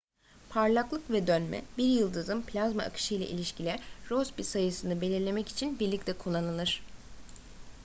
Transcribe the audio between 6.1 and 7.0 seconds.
kullanılır